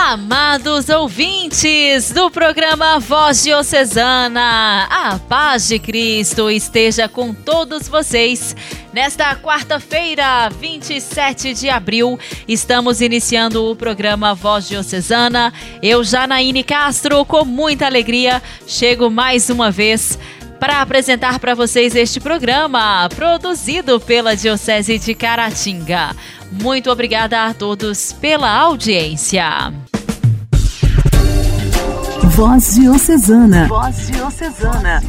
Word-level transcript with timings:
Amados 0.00 0.88
ouvintes 0.88 2.12
do 2.12 2.30
programa 2.30 3.00
Voz 3.00 3.42
Diocesana, 3.42 4.86
a 4.88 5.18
paz 5.18 5.66
de 5.66 5.80
Cristo 5.80 6.48
esteja 6.48 7.08
com 7.08 7.34
todos 7.34 7.88
vocês. 7.88 8.54
Nesta 8.92 9.34
quarta-feira, 9.34 10.48
27 10.50 11.52
de 11.52 11.68
abril, 11.68 12.16
estamos 12.46 13.00
iniciando 13.00 13.68
o 13.68 13.74
programa 13.74 14.36
Voz 14.36 14.68
Diocesana. 14.68 15.52
Eu, 15.82 16.04
Janaíne 16.04 16.62
Castro, 16.62 17.24
com 17.24 17.44
muita 17.44 17.84
alegria, 17.84 18.40
chego 18.68 19.10
mais 19.10 19.50
uma 19.50 19.68
vez 19.68 20.16
para 20.60 20.80
apresentar 20.80 21.38
para 21.38 21.54
vocês 21.54 21.94
este 21.94 22.20
programa, 22.20 23.08
produzido 23.14 24.00
pela 24.00 24.36
Diocese 24.36 24.98
de 24.98 25.14
Caratinga. 25.14 26.14
Muito 26.50 26.90
obrigada 26.90 27.46
a 27.46 27.54
todos 27.54 28.12
pela 28.12 28.50
audiência. 28.50 29.72
Voz 32.24 32.74
Diocesana. 32.74 33.68
Voz 33.68 34.08
Diocesana. 34.08 35.02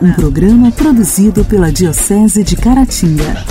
Um 0.00 0.12
programa 0.12 0.70
produzido 0.70 1.44
pela 1.44 1.72
Diocese 1.72 2.44
de 2.44 2.56
Caratinga. 2.56 3.44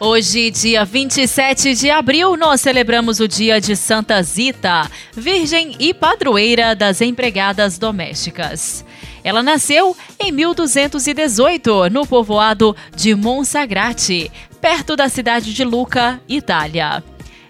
Hoje, 0.00 0.50
dia 0.50 0.84
27 0.84 1.74
de 1.74 1.90
abril, 1.90 2.36
nós 2.36 2.60
celebramos 2.60 3.20
o 3.20 3.28
dia 3.28 3.60
de 3.60 3.74
Santa 3.74 4.22
Zita, 4.22 4.88
virgem 5.14 5.74
e 5.78 5.92
padroeira 5.92 6.74
das 6.74 7.00
empregadas 7.00 7.78
domésticas. 7.78 8.84
Ela 9.24 9.42
nasceu 9.42 9.96
em 10.18 10.30
1218, 10.30 11.90
no 11.90 12.06
povoado 12.06 12.74
de 12.94 13.14
Monsagrate, 13.14 14.30
perto 14.60 14.96
da 14.96 15.08
cidade 15.08 15.52
de 15.52 15.64
Lucca, 15.64 16.20
Itália. 16.28 17.02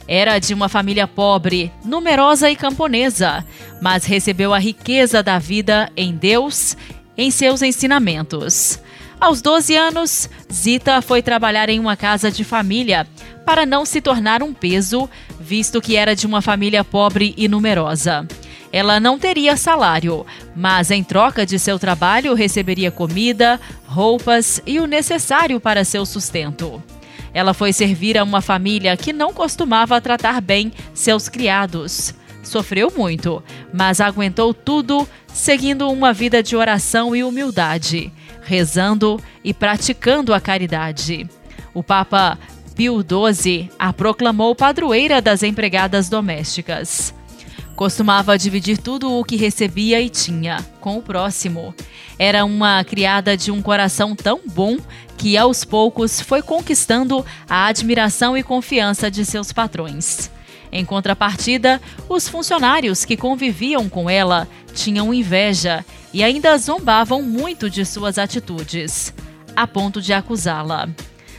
Era 0.09 0.39
de 0.39 0.55
uma 0.55 0.71
família 0.71 1.07
pobre, 1.07 1.71
numerosa 1.85 2.51
e 2.51 2.57
camponesa, 2.57 3.45
mas 3.83 4.07
recebeu 4.07 4.55
a 4.55 4.59
riqueza 4.59 5.23
da 5.23 5.39
vida 5.39 5.93
em 5.95 6.17
Deus 6.17 6.75
em 7.17 7.31
seus 7.31 7.61
ensinamentos. 7.61 8.81
Aos 9.21 9.43
12 9.43 9.77
anos, 9.77 10.31
Zita 10.51 11.03
foi 11.03 11.21
trabalhar 11.21 11.69
em 11.69 11.79
uma 11.79 11.97
casa 11.97 12.31
de 12.31 12.43
família 12.43 13.07
para 13.45 13.67
não 13.67 13.85
se 13.85 14.01
tornar 14.01 14.43
um 14.43 14.55
peso, 14.55 15.11
visto 15.39 15.81
que 15.81 15.97
era 15.97 16.17
de 16.17 16.27
uma 16.27 16.41
família 16.41 16.83
pobre 16.83 17.35
e 17.37 17.49
numerosa. 17.49 18.27
Ela 18.73 19.01
não 19.01 19.19
teria 19.19 19.57
salário, 19.57 20.25
mas 20.55 20.91
em 20.91 21.03
troca 21.03 21.45
de 21.45 21.59
seu 21.59 21.79
trabalho 21.79 22.35
receberia 22.35 22.91
comida, 22.91 23.61
roupas 23.87 24.63
e 24.67 24.79
o 24.79 24.87
necessário 24.87 25.59
para 25.59 25.85
seu 25.85 26.07
sustento. 26.07 26.83
Ela 27.33 27.55
foi 27.55 27.73
servir 27.73 28.17
a 28.17 28.25
uma 28.25 28.41
família 28.41 28.97
que 28.97 29.13
não 29.13 29.33
costumava 29.33 30.01
tratar 30.01 30.41
bem 30.41 30.73
seus 30.95 31.29
criados. 31.29 32.15
Sofreu 32.43 32.93
muito, 32.97 33.43
mas 33.73 34.01
aguentou 34.01 34.55
tudo, 34.55 35.07
seguindo 35.27 35.91
uma 35.91 36.13
vida 36.13 36.43
de 36.43 36.57
oração 36.57 37.15
e 37.15 37.23
humildade, 37.23 38.13
rezando 38.43 39.21
e 39.45 39.53
praticando 39.53 40.33
a 40.33 40.41
caridade. 40.41 41.29
O 41.75 41.83
Papa 41.83 42.39
Pio 42.75 43.03
XII 43.03 43.71
a 43.79 43.93
proclamou 43.93 44.55
padroeira 44.55 45.21
das 45.21 45.43
empregadas 45.43 46.09
domésticas. 46.09 47.13
Costumava 47.79 48.37
dividir 48.37 48.77
tudo 48.77 49.13
o 49.13 49.23
que 49.23 49.37
recebia 49.37 50.01
e 50.01 50.11
tinha 50.11 50.67
com 50.81 50.99
o 50.99 51.01
próximo. 51.01 51.73
Era 52.19 52.45
uma 52.45 52.83
criada 52.83 53.37
de 53.37 53.53
um 53.53 53.63
coração 53.63 54.17
tão 54.17 54.41
bom 54.45 54.79
que 55.17 55.37
aos 55.37 55.65
poucos 55.65 56.21
foi 56.21 56.43
conquistando 56.43 57.25
a 57.49 57.67
admiração 57.67 58.37
e 58.37 58.43
confiança 58.43 59.09
de 59.09 59.25
seus 59.25 59.53
patrões. 59.53 60.29
Em 60.73 60.85
contrapartida, 60.85 61.81
os 62.09 62.29
funcionários 62.29 63.05
que 63.05 63.17
conviviam 63.17 63.89
com 63.89 64.11
ela 64.11 64.49
tinham 64.75 65.15
inveja 65.15 65.85
e 66.13 66.25
ainda 66.25 66.59
zombavam 66.59 67.23
muito 67.23 67.71
de 67.71 67.85
suas 67.85 68.19
atitudes, 68.19 69.15
a 69.55 69.69
ponto 69.69 70.03
de 70.03 70.13
acusá-la. 70.13 70.89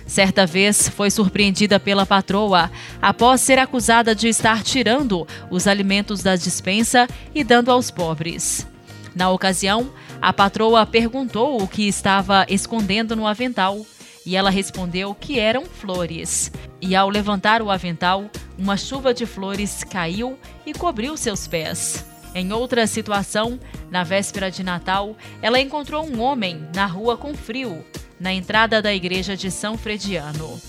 Certa 0.09 0.43
vez 0.43 0.89
foi 0.89 1.11
surpreendida 1.11 1.79
pela 1.79 2.03
patroa 2.03 2.71
após 2.99 3.41
ser 3.41 3.59
acusada 3.59 4.15
de 4.15 4.27
estar 4.27 4.63
tirando 4.63 5.27
os 5.51 5.67
alimentos 5.67 6.23
da 6.23 6.35
dispensa 6.35 7.07
e 7.33 7.43
dando 7.43 7.69
aos 7.69 7.91
pobres. 7.91 8.65
Na 9.15 9.29
ocasião, 9.29 9.93
a 10.19 10.33
patroa 10.33 10.83
perguntou 10.83 11.61
o 11.61 11.67
que 11.67 11.87
estava 11.87 12.43
escondendo 12.49 13.15
no 13.15 13.27
avental 13.27 13.85
e 14.25 14.35
ela 14.35 14.49
respondeu 14.49 15.13
que 15.13 15.37
eram 15.39 15.65
flores. 15.65 16.51
E 16.81 16.95
ao 16.95 17.07
levantar 17.07 17.61
o 17.61 17.69
avental, 17.69 18.31
uma 18.57 18.77
chuva 18.77 19.13
de 19.13 19.27
flores 19.27 19.83
caiu 19.83 20.39
e 20.65 20.73
cobriu 20.73 21.15
seus 21.17 21.47
pés. 21.47 22.08
Em 22.33 22.53
outra 22.53 22.85
situação, 22.85 23.59
na 23.89 24.03
véspera 24.03 24.51
de 24.51 24.63
Natal, 24.63 25.15
ela 25.41 25.59
encontrou 25.59 26.05
um 26.05 26.21
homem 26.21 26.67
na 26.73 26.85
rua 26.85 27.17
com 27.17 27.33
frio 27.33 27.83
na 28.19 28.33
entrada 28.33 28.81
da 28.81 28.93
igreja 28.93 29.35
de 29.37 29.49
São 29.49 29.77
Frediano. 29.77 30.59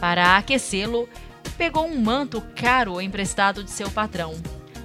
Para 0.00 0.36
aquecê-lo, 0.36 1.08
pegou 1.56 1.86
um 1.86 2.00
manto 2.00 2.42
caro 2.56 3.00
emprestado 3.00 3.62
de 3.62 3.70
seu 3.70 3.90
patrão. 3.90 4.34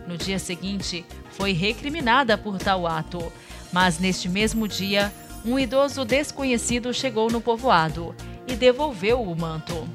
No 0.07 0.17
dia 0.17 0.37
seguinte, 0.37 1.03
foi 1.31 1.51
recriminada 1.51 2.37
por 2.37 2.59
tal 2.59 2.85
ato, 2.85 3.31
mas 3.73 3.97
neste 3.97 4.29
mesmo 4.29 4.67
dia, 4.67 5.11
um 5.43 5.57
idoso 5.57 6.05
desconhecido 6.05 6.93
chegou 6.93 7.29
no 7.31 7.41
povoado 7.41 8.15
e 8.47 8.55
devolveu 8.55 9.21
o 9.21 9.35
manto. 9.35 9.87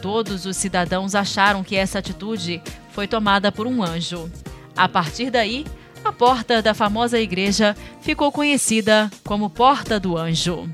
Todos 0.00 0.46
os 0.46 0.56
cidadãos 0.56 1.14
acharam 1.14 1.64
que 1.64 1.76
essa 1.76 1.98
atitude 1.98 2.62
foi 2.90 3.08
tomada 3.08 3.50
por 3.50 3.66
um 3.66 3.82
anjo. 3.82 4.30
A 4.76 4.88
partir 4.88 5.30
daí, 5.30 5.66
a 6.04 6.12
porta 6.12 6.60
da 6.60 6.74
famosa 6.74 7.18
igreja 7.18 7.76
ficou 8.00 8.32
conhecida 8.32 9.10
como 9.24 9.50
Porta 9.50 10.00
do 10.00 10.16
Anjo. 10.16 10.68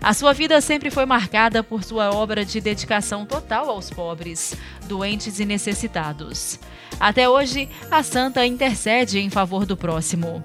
A 0.00 0.14
sua 0.14 0.32
vida 0.32 0.60
sempre 0.60 0.90
foi 0.90 1.04
marcada 1.04 1.62
por 1.62 1.82
sua 1.82 2.10
obra 2.14 2.44
de 2.44 2.60
dedicação 2.60 3.26
total 3.26 3.68
aos 3.68 3.90
pobres, 3.90 4.54
doentes 4.86 5.40
e 5.40 5.44
necessitados. 5.44 6.58
Até 7.00 7.28
hoje, 7.28 7.68
a 7.90 8.02
santa 8.02 8.46
intercede 8.46 9.18
em 9.18 9.30
favor 9.30 9.66
do 9.66 9.76
próximo. 9.76 10.44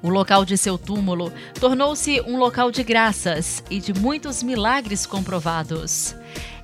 O 0.00 0.08
local 0.08 0.44
de 0.44 0.56
seu 0.56 0.76
túmulo 0.76 1.32
tornou-se 1.60 2.20
um 2.22 2.36
local 2.36 2.70
de 2.70 2.82
graças 2.82 3.62
e 3.70 3.78
de 3.78 3.94
muitos 3.94 4.42
milagres 4.42 5.06
comprovados. 5.06 6.14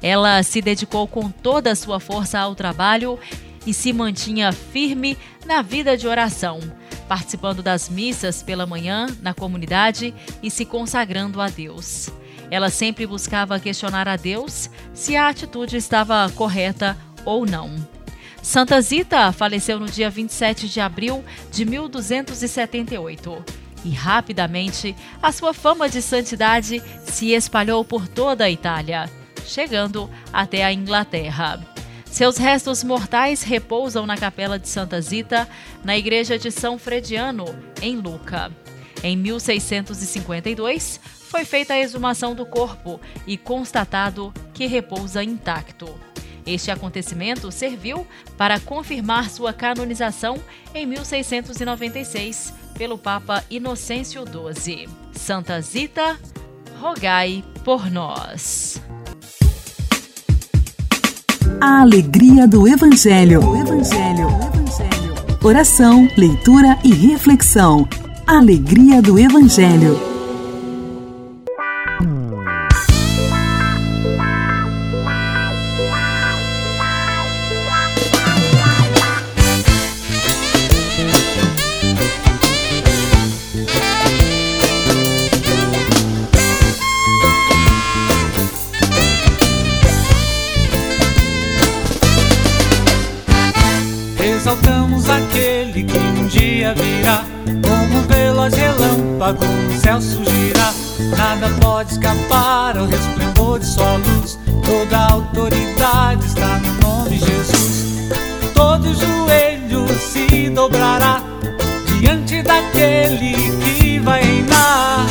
Ela 0.02 0.42
se 0.42 0.60
dedicou 0.60 1.06
com 1.06 1.30
toda 1.30 1.70
a 1.70 1.76
sua 1.76 2.00
força 2.00 2.38
ao 2.38 2.54
trabalho 2.54 3.18
e 3.66 3.74
se 3.74 3.92
mantinha 3.92 4.52
firme 4.52 5.16
na 5.46 5.62
vida 5.62 5.96
de 5.96 6.06
oração, 6.06 6.60
participando 7.08 7.62
das 7.62 7.88
missas 7.88 8.42
pela 8.42 8.66
manhã 8.66 9.06
na 9.22 9.34
comunidade 9.34 10.14
e 10.42 10.50
se 10.50 10.64
consagrando 10.64 11.40
a 11.40 11.48
Deus. 11.48 12.10
Ela 12.50 12.70
sempre 12.70 13.06
buscava 13.06 13.60
questionar 13.60 14.08
a 14.08 14.16
Deus 14.16 14.70
se 14.94 15.16
a 15.16 15.28
atitude 15.28 15.76
estava 15.76 16.30
correta 16.34 16.96
ou 17.24 17.44
não. 17.44 17.74
Santa 18.42 18.80
Zita 18.80 19.30
faleceu 19.32 19.78
no 19.78 19.86
dia 19.86 20.08
27 20.08 20.68
de 20.68 20.80
abril 20.80 21.24
de 21.50 21.64
1278 21.64 23.44
e 23.84 23.90
rapidamente 23.90 24.94
a 25.22 25.30
sua 25.32 25.52
fama 25.52 25.88
de 25.88 26.00
santidade 26.00 26.82
se 27.04 27.32
espalhou 27.32 27.84
por 27.84 28.08
toda 28.08 28.44
a 28.44 28.50
Itália, 28.50 29.10
chegando 29.44 30.10
até 30.32 30.64
a 30.64 30.72
Inglaterra. 30.72 31.77
Seus 32.10 32.36
restos 32.36 32.82
mortais 32.82 33.42
repousam 33.42 34.06
na 34.06 34.16
capela 34.16 34.58
de 34.58 34.68
Santa 34.68 35.00
Zita, 35.00 35.48
na 35.84 35.96
igreja 35.96 36.38
de 36.38 36.50
São 36.50 36.78
Frediano, 36.78 37.44
em 37.80 37.96
Lucca. 37.96 38.50
Em 39.02 39.16
1652, 39.16 40.98
foi 41.28 41.44
feita 41.44 41.74
a 41.74 41.78
exumação 41.78 42.34
do 42.34 42.44
corpo 42.44 43.00
e 43.26 43.36
constatado 43.36 44.32
que 44.52 44.66
repousa 44.66 45.22
intacto. 45.22 45.88
Este 46.44 46.70
acontecimento 46.70 47.52
serviu 47.52 48.06
para 48.36 48.58
confirmar 48.58 49.28
sua 49.28 49.52
canonização 49.52 50.42
em 50.74 50.86
1696 50.86 52.54
pelo 52.76 52.96
Papa 52.96 53.44
Inocêncio 53.50 54.24
XII. 54.26 54.88
Santa 55.12 55.60
Zita, 55.60 56.18
rogai 56.80 57.44
por 57.64 57.90
nós. 57.90 58.80
A 61.60 61.80
alegria 61.80 62.46
do 62.46 62.68
Evangelho. 62.68 63.40
O 63.40 63.56
Evangelho. 63.56 64.28
Evangelho. 64.28 65.14
Oração, 65.42 66.08
leitura 66.16 66.78
e 66.84 66.92
reflexão. 66.92 67.88
Alegria 68.26 69.02
do 69.02 69.18
Evangelho. 69.18 70.07
Relâmpago 99.28 99.44
no 99.44 99.80
céu 99.80 100.00
surgirá. 100.00 100.72
Nada 101.16 101.48
pode 101.60 101.92
escapar 101.92 102.76
ao 102.76 102.86
resplendor 102.86 103.58
de 103.58 103.66
sua 103.66 103.96
luz. 103.96 104.38
Toda 104.64 104.98
autoridade 105.12 106.26
está 106.26 106.58
no 106.58 106.88
nome 106.88 107.18
de 107.18 107.26
Jesus. 107.26 108.10
Todo 108.54 108.94
joelho 108.94 109.86
se 109.98 110.50
dobrará 110.50 111.20
diante 112.00 112.42
daquele 112.42 113.34
que 113.74 113.98
vai 113.98 114.22
reinar. 114.22 115.06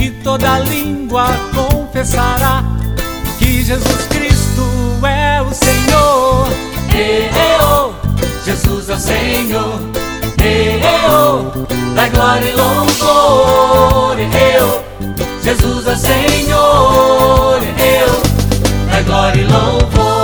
E 0.00 0.10
toda 0.10 0.58
língua 0.60 1.26
confessará 1.54 2.64
que 3.38 3.62
Jesus 3.62 4.06
Cristo 4.08 5.06
é 5.06 5.42
o 5.42 5.52
Senhor. 5.52 6.48
E, 6.94 7.28
e, 7.28 7.62
oh, 7.62 7.92
Jesus 8.44 8.88
é 8.88 8.94
o 8.94 8.98
Senhor. 8.98 9.80
E, 10.42 10.78
e, 10.78 10.80
oh, 11.10 11.69
dai 11.94 12.10
glória 12.10 12.48
e 12.48 12.52
louvor. 12.52 14.18
E, 14.18 14.22
e, 14.22 14.62
oh, 14.62 15.42
Jesus 15.42 15.86
é 15.86 15.96
Senhor, 15.96 17.60
eu 17.62 18.30
da 18.90 19.02
glória 19.02 19.40
e 19.40 19.44
louvor. 19.44 20.20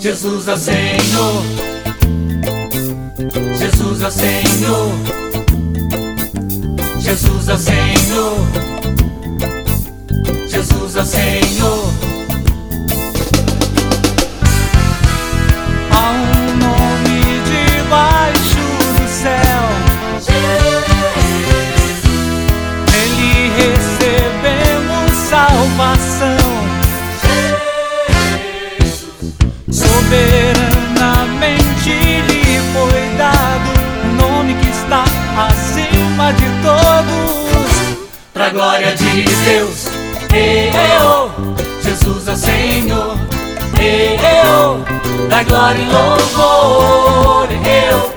Jesus 0.00 0.48
é 0.48 0.56
Senhor, 0.56 1.42
Jesus 3.56 4.02
é 4.02 4.10
Senhor, 4.10 4.92
Jesus 6.98 7.48
é 7.48 7.56
Senhor, 7.56 8.36
Soberanamente 30.10 31.88
lhe 31.88 32.58
foi 32.72 33.16
dado 33.16 33.70
um 34.04 34.12
nome 34.16 34.54
que 34.54 34.68
está 34.68 35.04
acima 35.36 36.32
de 36.32 36.46
todos. 36.64 37.70
Pra 38.32 38.48
glória 38.48 38.96
de 38.96 39.22
Deus, 39.22 39.86
eu, 40.34 41.30
Jesus 41.84 42.26
é 42.26 42.34
Senhor, 42.34 43.16
e 43.78 44.16
eu, 44.44 44.84
da 45.28 45.44
glória 45.44 45.80
e 45.80 45.86
louvor, 45.86 47.48
eu, 47.52 48.12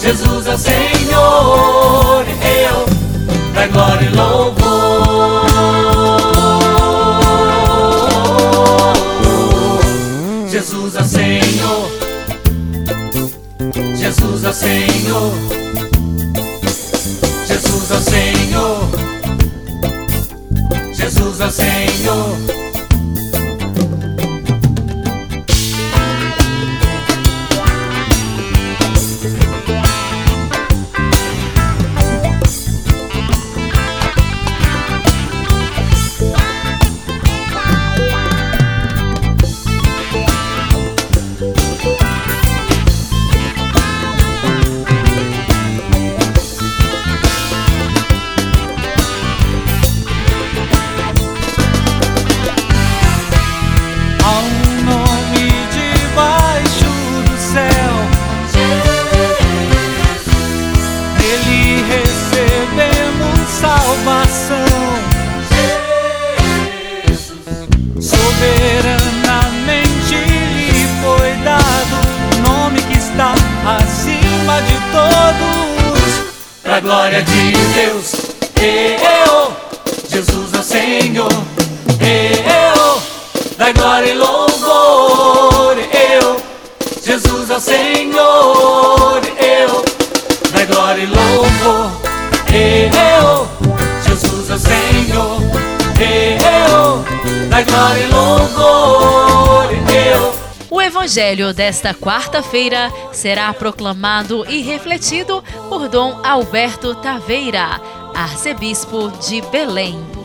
Jesus 0.00 0.48
é 0.48 0.56
Senhor, 0.56 0.97
Senhor, 14.58 15.32
Jesus 17.46 17.90
é 17.92 18.00
Senhor, 18.00 18.90
Jesus 20.92 21.40
é 21.40 21.48
Senhor. 21.48 22.47
Desta 101.58 101.92
quarta-feira 101.92 102.88
será 103.12 103.52
proclamado 103.52 104.48
e 104.48 104.62
refletido 104.62 105.42
por 105.68 105.88
Dom 105.88 106.20
Alberto 106.24 106.94
Taveira, 106.94 107.80
arcebispo 108.14 109.10
de 109.28 109.40
Belém. 109.50 110.17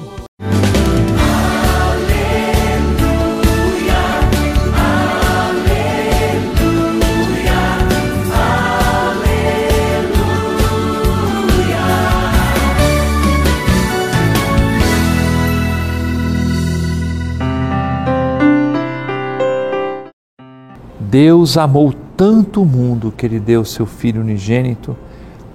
Deus 21.14 21.58
amou 21.60 21.94
tanto 22.18 22.64
o 22.64 22.66
mundo 22.66 23.14
que 23.16 23.24
ele 23.24 23.40
deu 23.40 23.64
seu 23.64 23.86
Filho 23.86 24.22
unigênito 24.22 24.98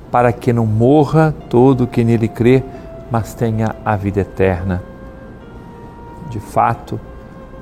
para 0.08 0.32
que 0.32 0.52
não 0.52 0.64
morra 0.64 1.34
todo 1.50 1.84
que 1.84 2.04
nele 2.04 2.28
crê, 2.28 2.62
mas 3.10 3.34
tenha 3.34 3.74
a 3.84 3.96
vida 3.96 4.20
eterna. 4.20 4.80
De 6.30 6.38
fato, 6.38 7.00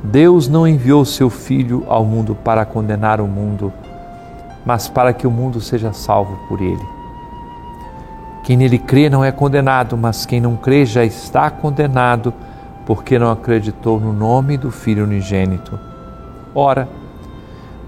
Deus 0.04 0.46
não 0.46 0.68
enviou 0.68 1.06
seu 1.06 1.30
Filho 1.30 1.86
ao 1.88 2.04
mundo 2.04 2.34
para 2.34 2.66
condenar 2.66 3.18
o 3.18 3.26
mundo, 3.26 3.72
mas 4.66 4.90
para 4.90 5.14
que 5.14 5.26
o 5.26 5.30
mundo 5.30 5.58
seja 5.58 5.94
salvo 5.94 6.36
por 6.50 6.60
ele. 6.60 6.86
Quem 8.44 8.58
nele 8.58 8.78
crê 8.78 9.08
não 9.08 9.24
é 9.24 9.32
condenado, 9.32 9.96
mas 9.96 10.26
quem 10.26 10.38
não 10.38 10.54
crê 10.54 10.84
já 10.84 11.02
está 11.02 11.48
condenado, 11.48 12.34
porque 12.84 13.18
não 13.18 13.30
acreditou 13.30 13.98
no 13.98 14.12
nome 14.12 14.58
do 14.58 14.70
Filho 14.70 15.04
unigênito. 15.04 15.80
Ora, 16.54 16.86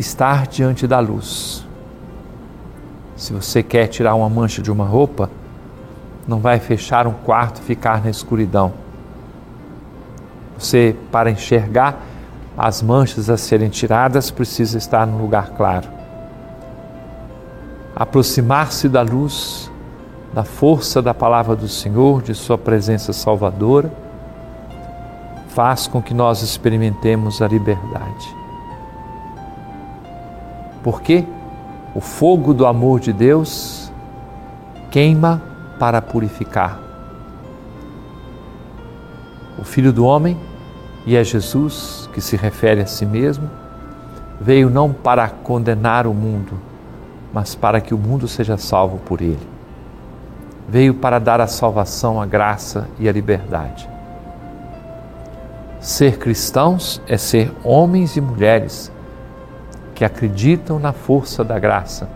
Estar 0.00 0.46
diante 0.46 0.86
da 0.86 0.98
luz. 0.98 1.64
Se 3.16 3.32
você 3.32 3.62
quer 3.62 3.86
tirar 3.86 4.14
uma 4.14 4.28
mancha 4.28 4.62
de 4.62 4.72
uma 4.72 4.84
roupa, 4.84 5.30
não 6.26 6.40
vai 6.40 6.58
fechar 6.58 7.06
um 7.06 7.12
quarto 7.12 7.60
e 7.60 7.64
ficar 7.64 8.02
na 8.02 8.10
escuridão. 8.10 8.72
Você, 10.58 10.96
para 11.12 11.30
enxergar 11.30 12.00
as 12.56 12.82
manchas 12.82 13.30
a 13.30 13.36
serem 13.36 13.68
tiradas, 13.68 14.30
precisa 14.30 14.78
estar 14.78 15.06
no 15.06 15.18
lugar 15.18 15.50
claro. 15.50 15.88
Aproximar-se 17.94 18.88
da 18.88 19.02
luz, 19.02 19.70
da 20.32 20.44
força 20.44 21.02
da 21.02 21.12
palavra 21.12 21.54
do 21.54 21.68
Senhor, 21.68 22.22
de 22.22 22.34
Sua 22.34 22.56
presença 22.56 23.12
salvadora, 23.12 23.92
faz 25.48 25.86
com 25.86 26.00
que 26.00 26.14
nós 26.14 26.42
experimentemos 26.42 27.42
a 27.42 27.48
liberdade. 27.48 28.39
Porque 30.82 31.24
o 31.94 32.00
fogo 32.00 32.54
do 32.54 32.66
amor 32.66 33.00
de 33.00 33.12
Deus 33.12 33.92
queima 34.90 35.42
para 35.78 36.00
purificar. 36.00 36.78
O 39.58 39.64
Filho 39.64 39.92
do 39.92 40.04
Homem, 40.04 40.38
e 41.04 41.16
é 41.16 41.24
Jesus 41.24 42.08
que 42.12 42.20
se 42.20 42.36
refere 42.36 42.80
a 42.80 42.86
si 42.86 43.04
mesmo, 43.04 43.50
veio 44.40 44.70
não 44.70 44.92
para 44.92 45.28
condenar 45.28 46.06
o 46.06 46.14
mundo, 46.14 46.58
mas 47.32 47.54
para 47.54 47.80
que 47.80 47.92
o 47.92 47.98
mundo 47.98 48.26
seja 48.26 48.56
salvo 48.56 48.98
por 48.98 49.20
ele. 49.20 49.46
Veio 50.68 50.94
para 50.94 51.18
dar 51.18 51.40
a 51.40 51.46
salvação, 51.46 52.20
a 52.20 52.26
graça 52.26 52.88
e 52.98 53.08
a 53.08 53.12
liberdade. 53.12 53.88
Ser 55.80 56.18
cristãos 56.18 57.02
é 57.06 57.16
ser 57.16 57.52
homens 57.64 58.16
e 58.16 58.20
mulheres 58.20 58.92
que 60.00 60.04
acreditam 60.06 60.78
na 60.78 60.94
força 60.94 61.44
da 61.44 61.58
graça, 61.58 62.08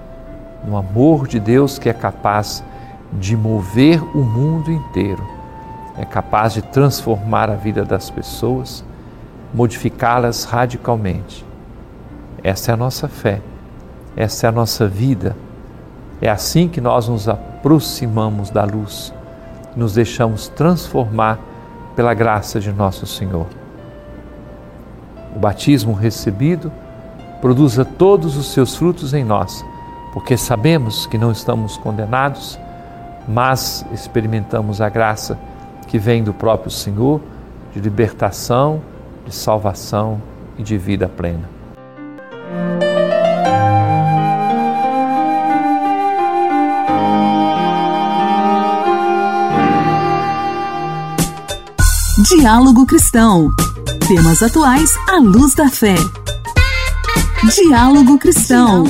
no 0.67 0.75
amor 0.75 1.29
de 1.29 1.39
Deus 1.39 1.79
que 1.79 1.91
é 1.91 1.93
capaz 1.93 2.65
de 3.13 3.37
mover 3.37 4.03
o 4.17 4.23
mundo 4.23 4.73
inteiro, 4.73 5.23
é 5.99 6.05
capaz 6.07 6.55
de 6.55 6.63
transformar 6.63 7.51
a 7.51 7.55
vida 7.57 7.85
das 7.85 8.09
pessoas, 8.09 8.83
modificá-las 9.53 10.45
radicalmente. 10.45 11.45
Essa 12.43 12.71
é 12.71 12.73
a 12.73 12.77
nossa 12.79 13.07
fé, 13.07 13.43
essa 14.17 14.47
é 14.47 14.49
a 14.49 14.53
nossa 14.53 14.89
vida. 14.89 15.37
É 16.23 16.31
assim 16.31 16.69
que 16.69 16.81
nós 16.81 17.07
nos 17.07 17.29
aproximamos 17.29 18.49
da 18.49 18.65
luz, 18.65 19.13
nos 19.77 19.93
deixamos 19.93 20.49
transformar 20.49 21.39
pela 21.95 22.15
graça 22.15 22.59
de 22.59 22.73
nosso 22.73 23.07
Senhor. 23.07 23.47
O 25.37 25.39
batismo 25.39 25.93
recebido 25.93 26.73
produza 27.45 27.85
todos 27.85 28.39
os 28.39 28.53
seus 28.53 28.75
frutos 28.75 29.13
em 29.13 29.23
nós, 29.23 29.63
porque 30.15 30.35
sabemos 30.35 31.05
que 31.05 31.19
não 31.19 31.31
estamos 31.31 31.77
condenados, 31.77 32.59
mas 33.29 33.85
experimentamos 33.93 34.81
a 34.81 34.89
graça 34.89 35.39
que 35.87 35.99
vem 35.99 36.25
do 36.25 36.33
próprio 36.33 36.71
Senhor 36.71 37.21
de 37.71 37.81
libertação, 37.81 38.81
de 39.27 39.35
salvação 39.35 40.23
e 40.57 40.63
de 40.63 40.79
vida 40.79 41.07
plena. 41.07 41.47
Diálogo 52.27 52.87
Cristão. 52.87 53.51
Temas 54.09 54.43
atuais 54.43 54.91
à 55.11 55.19
luz 55.19 55.55
da 55.55 55.69
fé. 55.69 55.97
Diálogo 57.53 58.19
Cristão. 58.19 58.85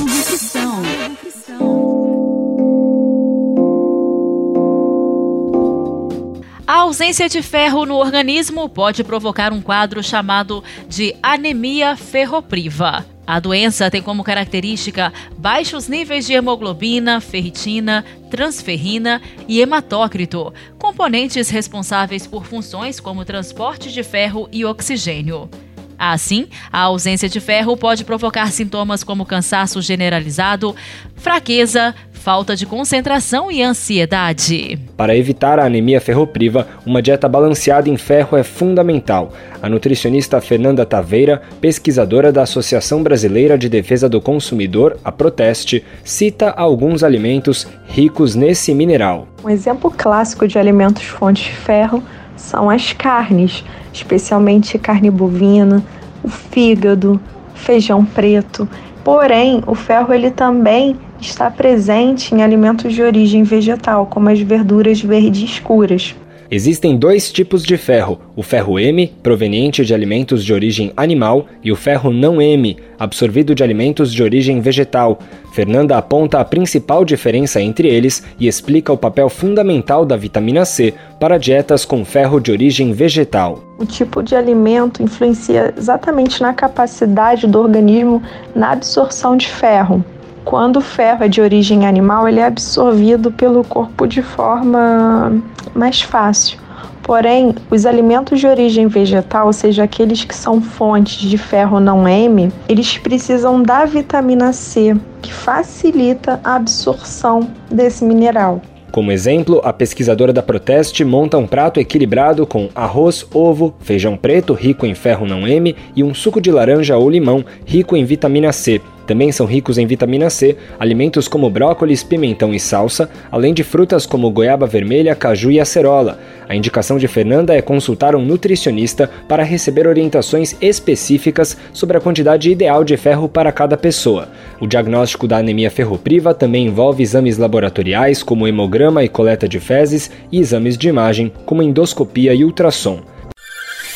A 6.65 6.73
ausência 6.75 7.27
de 7.27 7.41
ferro 7.41 7.85
no 7.85 7.95
organismo 7.95 8.69
pode 8.69 9.03
provocar 9.03 9.51
um 9.51 9.61
quadro 9.61 10.01
chamado 10.01 10.63
de 10.87 11.13
anemia 11.21 11.97
ferropriva. 11.97 13.05
A 13.27 13.41
doença 13.41 13.91
tem 13.91 14.01
como 14.01 14.23
característica 14.23 15.11
baixos 15.37 15.89
níveis 15.89 16.25
de 16.25 16.33
hemoglobina, 16.33 17.19
ferritina, 17.19 18.05
transferrina 18.31 19.21
e 19.49 19.59
hematócrito, 19.59 20.53
componentes 20.79 21.49
responsáveis 21.49 22.25
por 22.25 22.45
funções 22.45 23.01
como 23.01 23.25
transporte 23.25 23.91
de 23.91 24.01
ferro 24.01 24.47
e 24.49 24.63
oxigênio. 24.63 25.49
Assim, 25.97 26.47
a 26.71 26.81
ausência 26.81 27.29
de 27.29 27.39
ferro 27.39 27.75
pode 27.77 28.03
provocar 28.03 28.51
sintomas 28.51 29.03
como 29.03 29.25
cansaço 29.25 29.81
generalizado, 29.81 30.75
fraqueza, 31.15 31.95
falta 32.25 32.55
de 32.55 32.65
concentração 32.65 33.51
e 33.51 33.61
ansiedade. 33.61 34.79
Para 34.97 35.15
evitar 35.15 35.59
a 35.59 35.65
anemia 35.65 36.01
ferropriva, 36.01 36.67
uma 36.83 36.99
dieta 36.99 37.29
balanceada 37.29 37.87
em 37.87 37.97
ferro 37.97 38.35
é 38.35 38.41
fundamental. 38.41 39.31
A 39.61 39.69
nutricionista 39.69 40.41
Fernanda 40.41 40.85
Taveira, 40.87 41.43
pesquisadora 41.61 42.31
da 42.31 42.41
Associação 42.41 43.03
Brasileira 43.03 43.59
de 43.59 43.69
Defesa 43.69 44.09
do 44.09 44.19
Consumidor, 44.19 44.97
a 45.03 45.11
Proteste, 45.11 45.85
cita 46.03 46.49
alguns 46.49 47.03
alimentos 47.03 47.67
ricos 47.87 48.33
nesse 48.33 48.73
mineral. 48.73 49.27
Um 49.43 49.49
exemplo 49.49 49.91
clássico 49.91 50.47
de 50.47 50.57
alimentos 50.57 51.03
fontes 51.03 51.43
de 51.43 51.51
ferro 51.51 52.03
são 52.45 52.69
as 52.69 52.93
carnes, 52.93 53.63
especialmente 53.91 54.77
carne 54.77 55.09
bovina, 55.09 55.83
o 56.23 56.29
fígado, 56.29 57.19
feijão 57.55 58.05
preto. 58.05 58.69
Porém, 59.03 59.63
o 59.65 59.75
ferro 59.75 60.13
ele 60.13 60.31
também 60.31 60.95
está 61.19 61.49
presente 61.49 62.33
em 62.33 62.43
alimentos 62.43 62.93
de 62.93 63.01
origem 63.01 63.43
vegetal, 63.43 64.05
como 64.05 64.29
as 64.29 64.39
verduras 64.39 65.01
verdes 65.01 65.49
escuras. 65.49 66.15
Existem 66.49 66.95
dois 66.95 67.31
tipos 67.31 67.63
de 67.63 67.75
ferro: 67.77 68.19
o 68.35 68.43
ferro 68.43 68.79
M, 68.79 69.11
proveniente 69.23 69.83
de 69.83 69.93
alimentos 69.93 70.43
de 70.43 70.53
origem 70.53 70.91
animal, 70.95 71.47
e 71.63 71.71
o 71.71 71.75
ferro 71.75 72.11
não 72.11 72.41
M, 72.41 72.77
absorvido 72.99 73.55
de 73.55 73.63
alimentos 73.63 74.13
de 74.13 74.21
origem 74.21 74.61
vegetal. 74.61 75.19
Fernanda 75.53 75.97
aponta 75.97 76.39
a 76.39 76.45
principal 76.45 77.05
diferença 77.05 77.61
entre 77.61 77.87
eles 77.87 78.23
e 78.39 78.47
explica 78.47 78.91
o 78.91 78.97
papel 78.97 79.29
fundamental 79.29 80.05
da 80.05 80.17
vitamina 80.17 80.65
C 80.65 80.93
para 81.19 81.37
dietas 81.37 81.85
com 81.85 82.05
ferro 82.05 82.39
de 82.39 82.51
origem 82.51 82.93
vegetal. 82.93 83.63
O 83.79 83.85
tipo 83.85 84.21
de 84.21 84.35
alimento 84.35 85.01
influencia 85.01 85.73
exatamente 85.77 86.41
na 86.41 86.53
capacidade 86.53 87.47
do 87.47 87.59
organismo 87.59 88.21
na 88.53 88.71
absorção 88.71 89.35
de 89.35 89.47
ferro. 89.47 90.03
Quando 90.45 90.77
o 90.77 90.81
ferro 90.81 91.23
é 91.23 91.27
de 91.27 91.41
origem 91.41 91.87
animal, 91.87 92.29
ele 92.29 92.39
é 92.39 92.45
absorvido 92.45 93.31
pelo 93.31 93.63
corpo 93.63 94.05
de 94.05 94.21
forma 94.21 95.41
mais 95.73 96.03
fácil. 96.03 96.59
Porém, 97.01 97.53
os 97.69 97.85
alimentos 97.85 98.39
de 98.39 98.47
origem 98.47 98.87
vegetal, 98.87 99.47
ou 99.47 99.53
seja, 99.53 99.83
aqueles 99.83 100.23
que 100.23 100.35
são 100.35 100.61
fontes 100.61 101.17
de 101.17 101.37
ferro 101.37 101.79
não 101.79 102.07
M, 102.07 102.51
eles 102.69 102.97
precisam 102.97 103.61
da 103.61 103.85
vitamina 103.85 104.53
C, 104.53 104.95
que 105.21 105.33
facilita 105.33 106.39
a 106.43 106.55
absorção 106.55 107.49
desse 107.69 108.05
mineral. 108.05 108.61
Como 108.91 109.11
exemplo, 109.11 109.61
a 109.63 109.73
pesquisadora 109.73 110.31
da 110.31 110.41
Proteste 110.41 111.03
monta 111.03 111.37
um 111.37 111.45
prato 111.45 111.79
equilibrado 111.79 112.47
com 112.47 112.69
arroz, 112.73 113.25
ovo, 113.33 113.75
feijão 113.81 114.15
preto 114.15 114.53
rico 114.53 114.85
em 114.85 114.95
ferro 114.95 115.27
não 115.27 115.47
M 115.47 115.75
e 115.95 116.03
um 116.03 116.13
suco 116.13 116.39
de 116.39 116.51
laranja 116.51 116.95
ou 116.97 117.09
limão 117.09 117.43
rico 117.65 117.95
em 117.95 118.05
vitamina 118.05 118.53
C. 118.53 118.81
Também 119.05 119.31
são 119.31 119.45
ricos 119.45 119.77
em 119.77 119.85
vitamina 119.85 120.29
C, 120.29 120.57
alimentos 120.79 121.27
como 121.27 121.49
brócolis, 121.49 122.03
pimentão 122.03 122.53
e 122.53 122.59
salsa, 122.59 123.09
além 123.31 123.53
de 123.53 123.63
frutas 123.63 124.05
como 124.05 124.29
goiaba 124.31 124.65
vermelha, 124.65 125.15
caju 125.15 125.51
e 125.51 125.59
acerola. 125.59 126.19
A 126.47 126.55
indicação 126.55 126.97
de 126.97 127.07
Fernanda 127.07 127.55
é 127.55 127.61
consultar 127.61 128.15
um 128.15 128.23
nutricionista 128.23 129.09
para 129.27 129.43
receber 129.43 129.87
orientações 129.87 130.55
específicas 130.61 131.57
sobre 131.73 131.97
a 131.97 132.01
quantidade 132.01 132.51
ideal 132.51 132.83
de 132.83 132.95
ferro 132.97 133.27
para 133.27 133.51
cada 133.51 133.77
pessoa. 133.77 134.29
O 134.59 134.67
diagnóstico 134.67 135.27
da 135.27 135.37
anemia 135.37 135.71
ferropriva 135.71 136.33
também 136.33 136.67
envolve 136.67 137.03
exames 137.03 137.37
laboratoriais 137.37 138.23
como 138.23 138.47
hemograma 138.47 139.03
e 139.03 139.09
coleta 139.09 139.47
de 139.47 139.59
fezes 139.59 140.11
e 140.31 140.39
exames 140.39 140.77
de 140.77 140.87
imagem 140.87 141.31
como 141.45 141.63
endoscopia 141.63 142.33
e 142.33 142.43
ultrassom. 142.43 143.01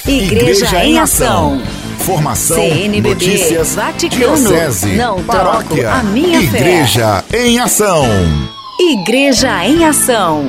Igreja, 0.08 0.66
Igreja 0.66 0.86
em 0.86 0.98
Ação. 0.98 1.62
Formação, 2.00 2.58
CNBB, 2.58 3.10
notícias, 3.10 3.75
Vaticano, 3.75 4.36
diocese, 4.36 4.96
não 4.96 5.24
paróquia, 5.24 5.91
a 5.91 6.03
minha 6.03 6.41
Igreja 6.41 7.24
fé. 7.27 7.46
em 7.46 7.60
Ação. 7.60 8.06
Igreja 8.79 9.65
em 9.65 9.86
Ação. 9.86 10.46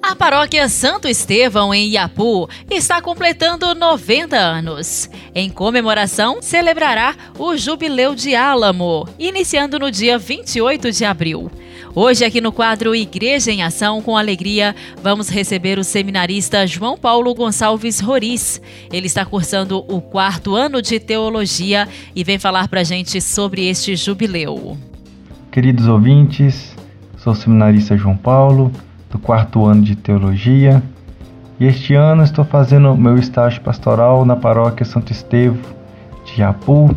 A 0.00 0.16
paróquia 0.16 0.68
Santo 0.68 1.06
Estevão, 1.06 1.72
em 1.72 1.90
Iapu, 1.90 2.48
está 2.70 3.00
completando 3.00 3.74
90 3.74 4.36
anos. 4.36 5.08
Em 5.34 5.50
comemoração, 5.50 6.40
celebrará 6.40 7.14
o 7.38 7.56
Jubileu 7.56 8.14
de 8.14 8.34
Álamo, 8.34 9.06
iniciando 9.18 9.78
no 9.78 9.90
dia 9.90 10.18
28 10.18 10.90
de 10.90 11.04
abril. 11.04 11.50
Hoje, 11.94 12.24
aqui 12.24 12.40
no 12.40 12.50
quadro 12.50 12.94
Igreja 12.94 13.50
em 13.50 13.62
Ação 13.62 14.00
com 14.00 14.16
Alegria, 14.16 14.74
vamos 15.02 15.28
receber 15.28 15.78
o 15.78 15.84
seminarista 15.84 16.66
João 16.66 16.96
Paulo 16.96 17.34
Gonçalves 17.34 18.00
Roriz. 18.00 18.62
Ele 18.90 19.06
está 19.06 19.26
cursando 19.26 19.84
o 19.86 20.00
quarto 20.00 20.56
ano 20.56 20.80
de 20.80 20.98
teologia 20.98 21.86
e 22.16 22.24
vem 22.24 22.38
falar 22.38 22.66
para 22.66 22.80
a 22.80 22.84
gente 22.84 23.20
sobre 23.20 23.68
este 23.68 23.94
jubileu. 23.94 24.78
Queridos 25.50 25.86
ouvintes, 25.86 26.74
sou 27.18 27.34
o 27.34 27.36
seminarista 27.36 27.94
João 27.94 28.16
Paulo, 28.16 28.72
do 29.10 29.18
quarto 29.18 29.66
ano 29.66 29.82
de 29.82 29.94
teologia, 29.94 30.82
e 31.60 31.66
este 31.66 31.92
ano 31.92 32.22
estou 32.22 32.46
fazendo 32.46 32.96
meu 32.96 33.18
estágio 33.18 33.60
pastoral 33.60 34.24
na 34.24 34.34
paróquia 34.34 34.86
Santo 34.86 35.12
Estevão 35.12 35.60
de 36.24 36.42
Apu, 36.42 36.96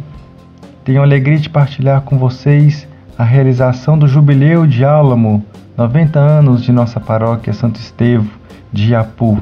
tenho 0.85 1.01
a 1.01 1.03
alegria 1.03 1.37
de 1.37 1.49
partilhar 1.49 1.99
com 1.99 2.17
vocês 2.17 2.87
a 3.17 3.23
realização 3.23 3.97
do 3.97 4.09
Jubileu 4.09 4.67
de 4.67 4.83
Álamo, 4.83 5.41
90 5.77 6.19
anos 6.19 6.61
de 6.61 6.71
nossa 6.71 6.99
paróquia 6.99 7.53
Santo 7.53 7.79
Estevão 7.79 8.27
de 8.73 8.91
Iapu. 8.91 9.39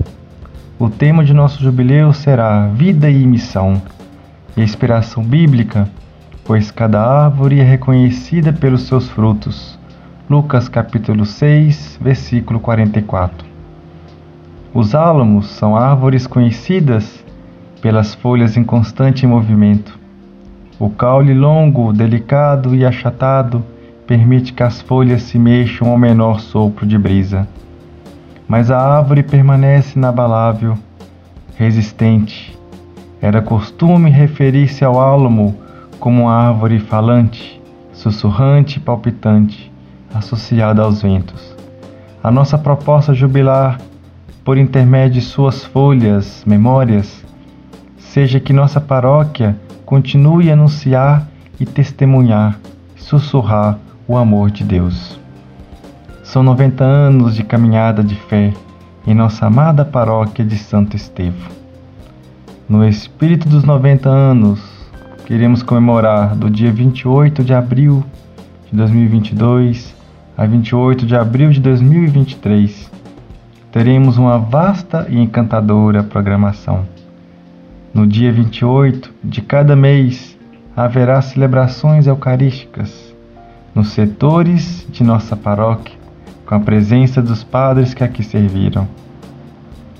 O 0.77 0.92
tema 0.92 1.24
de 1.24 1.34
nosso 1.34 1.60
jubileu 1.60 2.13
será 2.13 2.68
Vida 2.68 3.10
e 3.10 3.25
Missão. 3.25 3.82
E 4.56 4.62
a 4.62 4.63
inspiração 4.63 5.24
bíblica, 5.24 5.89
pois 6.46 6.70
cada 6.70 7.01
árvore 7.01 7.60
é 7.60 7.63
reconhecida 7.63 8.53
pelos 8.53 8.84
seus 8.84 9.10
frutos. 9.10 9.80
Lucas 10.30 10.70
capítulo 10.70 11.25
6, 11.25 11.98
versículo 12.00 12.60
44. 12.60 13.48
Os 14.72 14.94
álamos 14.94 15.48
são 15.48 15.75
árvores 15.75 16.27
conhecidas 16.27 17.25
pelas 17.82 18.13
folhas 18.13 18.56
em 18.56 18.63
constante 18.63 19.25
movimento. 19.25 20.02
O 20.83 20.89
caule 20.89 21.33
longo, 21.33 21.93
delicado 21.93 22.75
e 22.75 22.85
achatado 22.85 23.63
permite 24.05 24.51
que 24.51 24.61
as 24.61 24.81
folhas 24.81 25.21
se 25.21 25.39
mexam 25.39 25.89
ao 25.89 25.97
menor 25.97 26.41
sopro 26.41 26.85
de 26.85 26.97
brisa. 26.97 27.47
Mas 28.49 28.69
a 28.69 28.77
árvore 28.77 29.23
permanece 29.23 29.97
inabalável, 29.97 30.77
resistente. 31.55 32.59
Era 33.21 33.41
costume 33.41 34.09
referir-se 34.09 34.83
ao 34.83 34.99
álamo 34.99 35.55
como 36.01 36.23
uma 36.23 36.33
árvore 36.33 36.79
falante, 36.79 37.61
sussurrante 37.93 38.75
e 38.77 38.81
palpitante, 38.81 39.71
associada 40.13 40.81
aos 40.81 41.01
ventos. 41.01 41.55
A 42.21 42.29
nossa 42.29 42.57
proposta 42.57 43.13
jubilar, 43.13 43.79
por 44.43 44.57
intermédio 44.57 45.21
de 45.21 45.25
suas 45.25 45.63
folhas, 45.63 46.43
memórias, 46.45 47.23
seja 47.97 48.37
que 48.37 48.51
nossa 48.51 48.81
paróquia 48.81 49.55
continue 49.93 50.50
a 50.50 50.53
anunciar 50.53 51.27
e 51.59 51.67
testemunhar, 51.67 52.57
sussurrar 52.95 53.77
o 54.07 54.17
amor 54.17 54.50
de 54.50 54.63
Deus. 54.63 55.19
São 56.23 56.41
90 56.41 56.83
anos 56.83 57.35
de 57.35 57.43
caminhada 57.43 58.03
de 58.03 58.15
fé 58.15 58.51
em 59.05 59.13
nossa 59.13 59.45
amada 59.45 59.85
paróquia 59.85 60.43
de 60.43 60.57
Santo 60.57 60.95
Estevão. 60.95 61.47
No 62.67 62.83
espírito 62.83 63.47
dos 63.47 63.63
90 63.63 64.09
anos, 64.09 64.59
queremos 65.27 65.62
comemorar 65.62 66.35
do 66.35 66.50
dia 66.50 66.71
28 66.71 67.43
de 67.43 67.53
abril 67.53 68.03
de 68.71 68.75
2022 68.75 69.93
a 70.35 70.43
28 70.43 71.05
de 71.05 71.15
abril 71.15 71.51
de 71.51 71.59
2023. 71.59 72.91
Teremos 73.71 74.17
uma 74.17 74.39
vasta 74.39 75.05
e 75.07 75.19
encantadora 75.19 76.01
programação 76.01 76.83
no 77.93 78.07
dia 78.07 78.31
28 78.31 79.13
de 79.23 79.41
cada 79.41 79.75
mês 79.75 80.38
haverá 80.75 81.21
celebrações 81.21 82.07
eucarísticas 82.07 83.13
nos 83.75 83.89
setores 83.89 84.88
de 84.89 85.03
nossa 85.03 85.35
paróquia, 85.35 85.95
com 86.45 86.55
a 86.55 86.59
presença 86.59 87.21
dos 87.21 87.43
padres 87.43 87.93
que 87.93 88.03
aqui 88.03 88.23
serviram. 88.23 88.88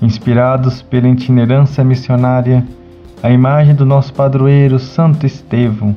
Inspirados 0.02 0.82
pela 0.82 1.08
itinerância 1.08 1.84
missionária, 1.84 2.64
a 3.22 3.30
imagem 3.30 3.74
do 3.74 3.86
nosso 3.86 4.12
padroeiro 4.12 4.78
Santo 4.78 5.24
Estevão, 5.24 5.96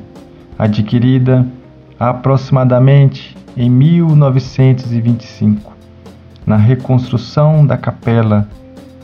adquirida 0.56 1.44
aproximadamente 1.98 3.36
em 3.56 3.68
1925, 3.68 5.72
na 6.46 6.56
reconstrução 6.56 7.66
da 7.66 7.76
capela 7.76 8.48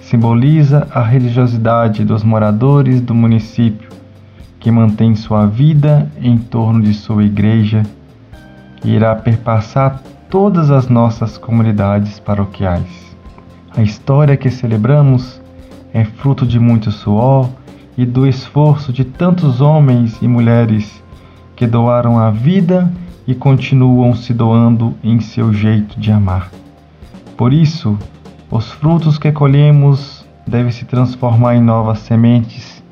simboliza 0.05 0.87
a 0.93 1.03
religiosidade 1.03 2.05
dos 2.05 2.23
moradores 2.23 3.01
do 3.01 3.15
município, 3.15 3.89
que 4.61 4.71
mantém 4.71 5.15
sua 5.15 5.47
vida 5.47 6.11
em 6.21 6.37
torno 6.37 6.83
de 6.83 6.93
sua 6.93 7.25
igreja 7.25 7.83
e 8.85 8.91
irá 8.91 9.15
perpassar 9.15 10.03
todas 10.29 10.71
as 10.71 10.89
nossas 10.89 11.39
comunidades 11.39 12.21
paroquiais. 12.21 13.17
A 13.75 13.83
história 13.83 14.37
que 14.37 14.51
celebramos 14.51 15.41
é 15.93 16.05
fruto 16.05 16.47
de 16.47 16.61
muito 16.61 16.91
suor 16.91 17.49
e 17.97 18.05
do 18.05 18.27
esforço 18.27 18.93
de 18.93 19.05
tantos 19.05 19.63
homens 19.63 20.21
e 20.21 20.29
mulheres 20.29 21.03
que 21.57 21.67
doaram 21.67 22.19
a 22.19 22.31
vida 22.31 22.93
e 23.27 23.35
continuam 23.35 24.15
se 24.15 24.35
doando 24.35 24.95
em 25.03 25.19
seu 25.21 25.53
jeito 25.53 25.99
de 25.99 26.13
amar. 26.13 26.51
Por 27.37 27.55
isso, 27.55 27.99
os 28.55 28.71
frutos 28.71 29.19
que 29.19 29.33
colhemos 29.33 30.25
devem 30.47 30.71
se 30.71 30.85
transformar 30.85 31.57
em 31.57 31.61
novas 31.61 31.99
sementes 31.99 32.85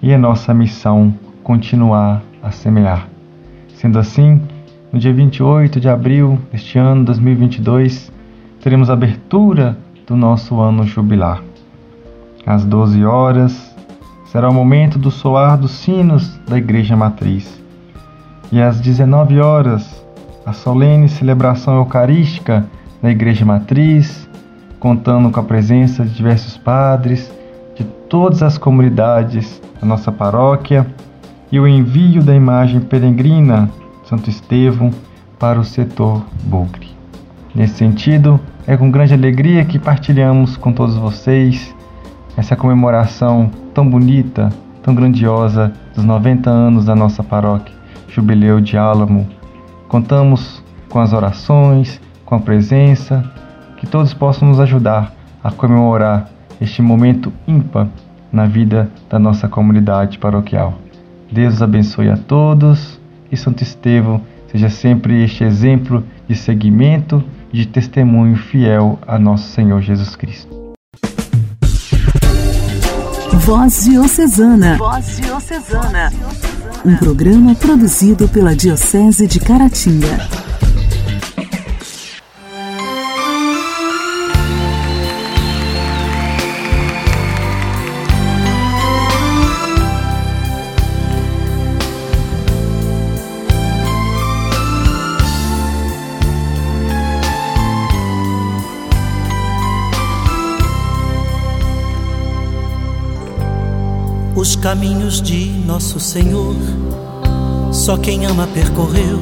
e 0.00 0.10
é 0.10 0.16
nossa 0.16 0.54
missão 0.54 1.14
continuar 1.42 2.22
a 2.42 2.50
semear. 2.50 3.06
Sendo 3.74 3.98
assim, 3.98 4.40
no 4.90 4.98
dia 4.98 5.12
28 5.12 5.78
de 5.78 5.90
abril 5.90 6.38
deste 6.50 6.78
ano 6.78 7.04
2022, 7.04 8.10
teremos 8.62 8.88
a 8.88 8.94
abertura 8.94 9.76
do 10.06 10.16
nosso 10.16 10.58
ano 10.58 10.84
jubilar. 10.84 11.42
Às 12.46 12.64
12 12.64 13.04
horas 13.04 13.76
será 14.24 14.48
o 14.48 14.54
momento 14.54 14.98
do 14.98 15.10
soar 15.10 15.58
dos 15.58 15.72
sinos 15.72 16.40
da 16.48 16.56
Igreja 16.56 16.96
Matriz. 16.96 17.62
E 18.50 18.58
às 18.58 18.80
19 18.80 19.38
horas, 19.38 20.02
a 20.46 20.54
solene 20.54 21.10
celebração 21.10 21.76
eucarística 21.76 22.64
da 23.02 23.10
Igreja 23.10 23.44
Matriz, 23.44 24.27
contando 24.78 25.30
com 25.30 25.40
a 25.40 25.44
presença 25.44 26.04
de 26.04 26.14
diversos 26.14 26.56
padres 26.56 27.32
de 27.74 27.84
todas 28.08 28.42
as 28.42 28.56
comunidades 28.56 29.60
da 29.80 29.86
nossa 29.86 30.10
paróquia 30.10 30.86
e 31.50 31.58
o 31.58 31.66
envio 31.66 32.22
da 32.22 32.34
imagem 32.34 32.80
peregrina 32.80 33.70
Santo 34.04 34.30
Estevão 34.30 34.90
para 35.38 35.58
o 35.58 35.64
setor 35.64 36.24
Bugre. 36.44 36.88
Nesse 37.54 37.74
sentido, 37.74 38.38
é 38.66 38.76
com 38.76 38.90
grande 38.90 39.14
alegria 39.14 39.64
que 39.64 39.78
partilhamos 39.78 40.56
com 40.56 40.72
todos 40.72 40.96
vocês 40.96 41.74
essa 42.36 42.54
comemoração 42.54 43.50
tão 43.74 43.88
bonita, 43.88 44.50
tão 44.82 44.94
grandiosa 44.94 45.72
dos 45.94 46.04
90 46.04 46.48
anos 46.48 46.84
da 46.84 46.94
nossa 46.94 47.22
paróquia, 47.22 47.74
Jubileu 48.08 48.60
de 48.60 48.76
Álamo. 48.76 49.26
Contamos 49.88 50.62
com 50.88 51.00
as 51.00 51.12
orações, 51.12 52.00
com 52.24 52.34
a 52.34 52.40
presença 52.40 53.24
que 53.78 53.86
todos 53.86 54.12
possam 54.12 54.48
nos 54.48 54.60
ajudar 54.60 55.12
a 55.42 55.50
comemorar 55.50 56.28
este 56.60 56.82
momento 56.82 57.32
ímpar 57.46 57.88
na 58.32 58.46
vida 58.46 58.90
da 59.08 59.18
nossa 59.18 59.48
comunidade 59.48 60.18
paroquial. 60.18 60.74
Deus 61.30 61.62
abençoe 61.62 62.10
a 62.10 62.16
todos 62.16 62.98
e 63.30 63.36
Santo 63.36 63.62
Estevão 63.62 64.20
seja 64.50 64.68
sempre 64.68 65.24
este 65.24 65.44
exemplo 65.44 66.04
de 66.26 66.34
seguimento 66.34 67.22
e 67.52 67.58
de 67.58 67.66
testemunho 67.66 68.36
fiel 68.36 68.98
a 69.06 69.18
nosso 69.18 69.48
Senhor 69.50 69.80
Jesus 69.80 70.16
Cristo. 70.16 70.58
Voz 73.44 73.84
Diocesana. 73.84 74.76
Voz 74.76 75.16
Diocesana. 75.16 76.12
Um 76.84 76.96
programa 76.96 77.54
produzido 77.54 78.28
pela 78.28 78.54
Diocese 78.54 79.26
de 79.26 79.40
Caratinga. 79.40 80.47
Caminhos 104.68 105.22
de 105.22 105.46
nosso 105.64 105.98
Senhor, 105.98 106.54
só 107.72 107.96
quem 107.96 108.26
ama 108.26 108.46
percorreu, 108.52 109.18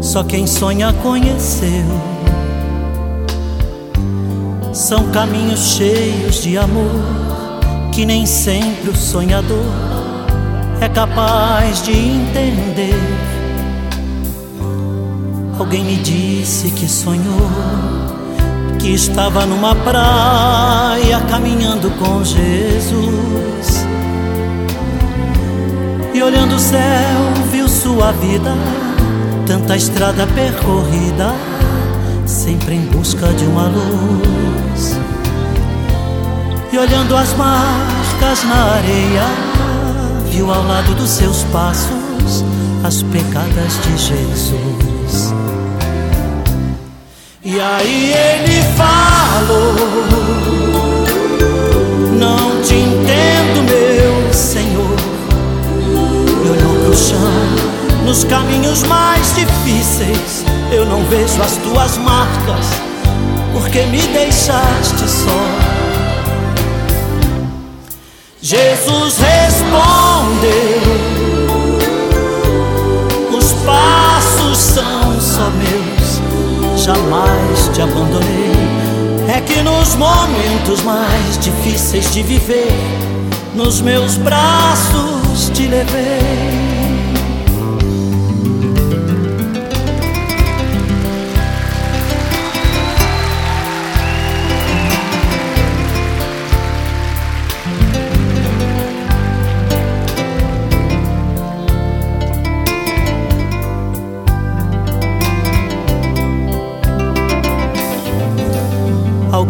só 0.00 0.24
quem 0.24 0.46
sonha 0.46 0.94
conheceu. 1.02 1.84
São 4.72 5.10
caminhos 5.10 5.74
cheios 5.76 6.42
de 6.42 6.56
amor, 6.56 7.02
que 7.92 8.06
nem 8.06 8.24
sempre 8.24 8.88
o 8.88 8.96
sonhador 8.96 9.66
é 10.80 10.88
capaz 10.88 11.82
de 11.82 11.92
entender. 11.92 12.98
Alguém 15.58 15.84
me 15.84 15.96
disse 15.96 16.70
que 16.70 16.88
sonhou 16.88 17.50
que 18.80 18.88
estava 18.88 19.44
numa 19.44 19.74
praia 19.74 21.20
caminhando 21.28 21.90
com 21.98 22.24
Jesus. 22.24 23.73
E 26.14 26.22
olhando 26.22 26.54
o 26.54 26.60
céu, 26.60 26.78
viu 27.50 27.68
sua 27.68 28.12
vida, 28.12 28.54
tanta 29.48 29.74
estrada 29.74 30.24
percorrida, 30.28 31.34
sempre 32.24 32.76
em 32.76 32.82
busca 32.82 33.26
de 33.34 33.44
uma 33.44 33.64
luz. 33.64 34.96
E 36.72 36.78
olhando 36.78 37.16
as 37.16 37.34
marcas 37.34 38.44
na 38.44 38.74
areia, 38.74 39.24
viu 40.30 40.54
ao 40.54 40.64
lado 40.64 40.94
dos 40.94 41.10
seus 41.10 41.42
passos 41.52 42.44
as 42.84 43.02
pegadas 43.02 43.80
de 43.82 43.98
Jesus. 43.98 45.34
E 47.42 47.58
aí 47.60 48.12
ele 48.12 48.62
falou: 48.76 49.74
Chão, 56.96 58.04
nos 58.04 58.24
caminhos 58.24 58.82
mais 58.84 59.34
difíceis. 59.34 60.44
Eu 60.70 60.86
não 60.86 61.04
vejo 61.04 61.42
as 61.42 61.56
tuas 61.56 61.98
marcas, 61.98 62.66
porque 63.52 63.82
me 63.86 64.00
deixaste 64.00 65.08
só. 65.08 65.84
Jesus 68.40 69.18
respondeu: 69.18 69.74
Os 73.36 73.52
passos 73.64 74.58
são 74.58 75.20
só 75.20 75.50
meus, 75.50 76.84
jamais 76.84 77.70
te 77.74 77.82
abandonei. 77.82 78.54
É 79.34 79.40
que 79.40 79.62
nos 79.62 79.94
momentos 79.96 80.82
mais 80.82 81.38
difíceis 81.38 82.12
de 82.12 82.22
viver, 82.22 82.72
nos 83.54 83.80
meus 83.80 84.16
braços 84.16 85.50
te 85.54 85.66
levei. 85.66 86.63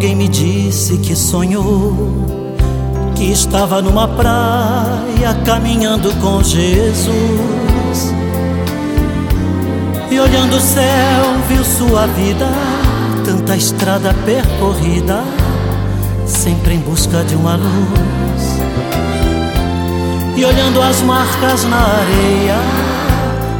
Alguém 0.05 0.17
me 0.17 0.27
disse 0.27 0.99
que 0.99 1.15
sonhou 1.15 1.91
que 3.15 3.23
estava 3.31 3.81
numa 3.81 4.07
praia 4.07 5.33
caminhando 5.43 6.13
com 6.21 6.43
Jesus. 6.43 8.13
E 10.11 10.19
olhando 10.19 10.57
o 10.57 10.61
céu, 10.61 11.39
viu 11.47 11.63
sua 11.63 12.05
vida, 12.05 12.47
tanta 13.25 13.57
estrada 13.57 14.13
percorrida, 14.23 15.23
sempre 16.27 16.75
em 16.75 16.79
busca 16.81 17.23
de 17.23 17.33
uma 17.33 17.55
luz. 17.55 18.59
E 20.37 20.45
olhando 20.45 20.83
as 20.83 21.01
marcas 21.01 21.63
na 21.63 21.81
areia, 21.81 22.57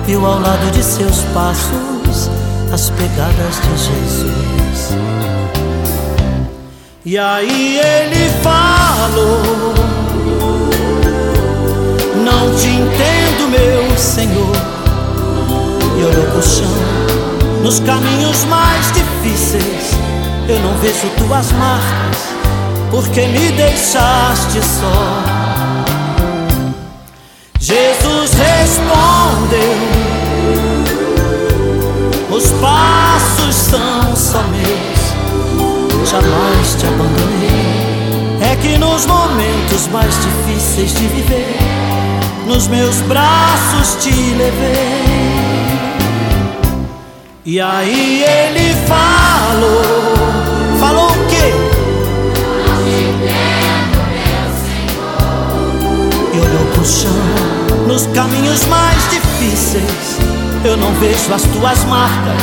viu 0.06 0.24
ao 0.24 0.40
lado 0.40 0.72
de 0.72 0.84
seus 0.84 1.24
passos 1.34 2.30
as 2.72 2.92
pegadas 2.92 3.60
de 3.64 3.78
Jesus. 3.80 4.96
E 7.06 7.20
aí 7.20 7.78
ele 7.78 8.32
falou: 8.42 9.76
Não 12.16 12.56
te 12.56 12.68
entendo, 12.68 13.48
meu 13.48 13.96
Senhor. 13.96 14.56
E 16.00 16.04
olhou 16.04 16.26
pro 16.32 16.42
chão, 16.42 16.68
nos 17.62 17.80
caminhos 17.82 18.44
mais 18.46 18.92
difíceis. 18.92 19.92
Eu 20.50 20.60
não 20.62 20.76
vejo 20.80 21.08
tuas 21.20 21.52
marcas, 21.52 22.18
porque 22.90 23.28
me 23.28 23.52
deixaste 23.52 24.60
só. 24.64 25.24
Jesus 27.60 28.32
respondeu: 28.34 29.76
Os 32.32 32.48
passos 32.54 33.56
são 33.56 34.16
só 34.16 34.42
meus 34.48 34.85
jamais 36.16 36.76
te 36.76 36.86
abandonei. 36.88 38.52
É 38.52 38.56
que 38.56 38.78
nos 38.78 39.06
momentos 39.06 39.88
mais 39.92 40.14
difíceis 40.24 40.94
de 40.94 41.08
viver, 41.08 41.58
nos 42.48 42.68
meus 42.68 43.02
braços 43.02 44.04
te 44.04 44.12
levei. 44.12 45.26
E 47.46 47.60
aí 47.60 48.24
ele 48.24 48.76
falou, 48.88 50.18
falou 50.80 51.10
o 51.10 51.28
quê? 51.28 51.54
E 56.34 56.40
olhou 56.40 56.66
pro 56.74 56.86
chão, 56.86 57.12
nos 57.88 58.08
caminhos 58.08 58.66
mais 58.68 59.10
difíceis, 59.10 60.18
eu 60.64 60.78
não 60.78 60.92
vejo 60.94 61.34
as 61.34 61.44
tuas 61.44 61.84
marcas, 61.86 62.42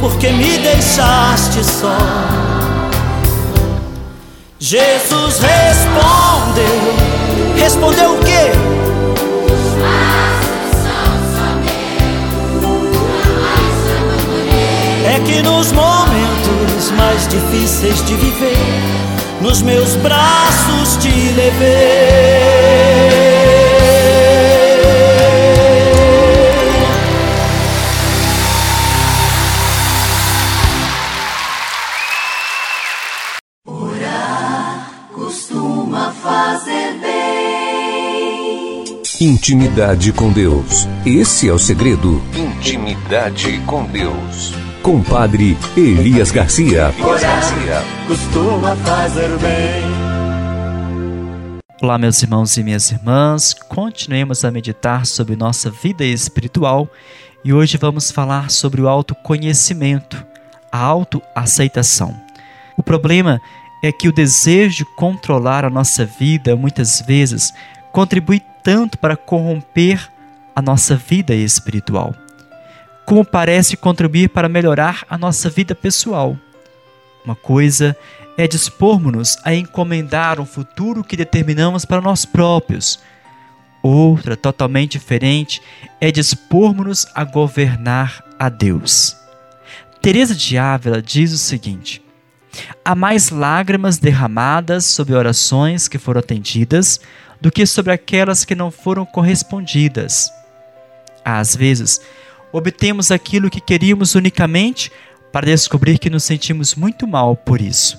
porque 0.00 0.30
me 0.30 0.58
deixaste 0.58 1.62
só. 1.62 2.43
Jesus 4.66 5.40
respondeu. 5.40 6.64
Respondeu 7.54 8.14
o 8.14 8.18
quê? 8.20 8.50
É 15.06 15.20
que 15.26 15.42
nos 15.42 15.70
momentos 15.70 16.90
mais 16.96 17.28
difíceis 17.28 18.02
de 18.06 18.14
viver, 18.14 18.56
nos 19.42 19.60
meus 19.60 19.96
braços 19.96 20.96
te 20.96 21.10
levei. 21.10 23.13
Intimidade 39.24 40.12
com 40.12 40.30
Deus. 40.30 40.86
Esse 41.06 41.48
é 41.48 41.52
o 41.54 41.58
segredo. 41.58 42.22
Intimidade 42.36 43.58
com 43.60 43.82
Deus. 43.86 44.52
Compadre 44.82 45.56
Elias 45.74 46.30
Garcia. 46.30 46.92
Elias 46.98 47.22
Garcia. 47.22 47.82
Costuma 48.06 48.76
fazer 48.76 49.30
bem. 49.38 49.82
Olá, 51.80 51.96
meus 51.96 52.22
irmãos 52.22 52.54
e 52.58 52.62
minhas 52.62 52.90
irmãs. 52.90 53.54
Continuemos 53.54 54.44
a 54.44 54.50
meditar 54.50 55.06
sobre 55.06 55.36
nossa 55.36 55.70
vida 55.70 56.04
espiritual 56.04 56.86
e 57.42 57.50
hoje 57.50 57.78
vamos 57.78 58.10
falar 58.10 58.50
sobre 58.50 58.82
o 58.82 58.88
autoconhecimento, 58.88 60.22
a 60.70 60.78
autoaceitação. 60.80 62.14
O 62.76 62.82
problema 62.82 63.40
é 63.82 63.90
que 63.90 64.06
o 64.06 64.12
desejo 64.12 64.76
de 64.76 64.84
controlar 64.96 65.64
a 65.64 65.70
nossa 65.70 66.04
vida 66.04 66.54
muitas 66.54 67.00
vezes 67.00 67.54
contribui 67.90 68.42
tanto 68.64 68.98
para 68.98 69.16
corromper 69.16 70.10
a 70.56 70.62
nossa 70.62 70.96
vida 70.96 71.34
espiritual, 71.34 72.14
como 73.04 73.24
parece 73.24 73.76
contribuir 73.76 74.30
para 74.30 74.48
melhorar 74.48 75.04
a 75.08 75.18
nossa 75.18 75.50
vida 75.50 75.74
pessoal. 75.74 76.36
Uma 77.24 77.36
coisa 77.36 77.96
é 78.38 78.48
dispormos-nos 78.48 79.36
a 79.44 79.54
encomendar 79.54 80.40
um 80.40 80.46
futuro 80.46 81.04
que 81.04 81.16
determinamos 81.16 81.84
para 81.84 82.00
nós 82.00 82.24
próprios. 82.24 82.98
Outra, 83.82 84.36
totalmente 84.36 84.92
diferente, 84.92 85.60
é 86.00 86.10
dispormos-nos 86.10 87.06
a 87.14 87.22
governar 87.22 88.24
a 88.38 88.48
Deus. 88.48 89.14
Teresa 90.00 90.34
de 90.34 90.56
Ávila 90.56 91.02
diz 91.02 91.32
o 91.32 91.38
seguinte: 91.38 92.02
Há 92.84 92.94
mais 92.94 93.30
lágrimas 93.30 93.98
derramadas 93.98 94.84
sobre 94.86 95.14
orações 95.14 95.88
que 95.88 95.98
foram 95.98 96.20
atendidas 96.20 97.00
do 97.40 97.50
que 97.50 97.66
sobre 97.66 97.92
aquelas 97.92 98.44
que 98.44 98.54
não 98.54 98.70
foram 98.70 99.04
correspondidas. 99.04 100.32
Às 101.24 101.56
vezes, 101.56 102.00
obtemos 102.52 103.10
aquilo 103.10 103.50
que 103.50 103.60
queríamos 103.60 104.14
unicamente 104.14 104.90
para 105.32 105.46
descobrir 105.46 105.98
que 105.98 106.10
nos 106.10 106.24
sentimos 106.24 106.74
muito 106.74 107.06
mal 107.06 107.36
por 107.36 107.60
isso. 107.60 107.98